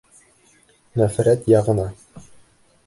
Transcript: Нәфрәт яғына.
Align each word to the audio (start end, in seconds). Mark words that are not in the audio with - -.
Нәфрәт 1.01 1.47
яғына. 1.55 1.89